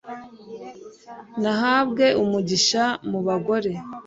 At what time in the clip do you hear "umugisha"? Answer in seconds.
2.23-2.83